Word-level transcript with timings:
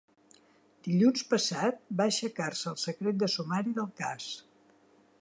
Dilluns 0.87 1.25
passat 1.33 1.77
va 2.01 2.09
aixecar-se 2.13 2.69
el 2.75 2.81
secret 2.87 3.23
de 3.25 3.33
sumari 3.37 3.79
del 3.81 3.93
cas. 4.03 4.33